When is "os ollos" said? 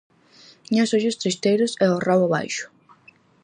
0.85-1.19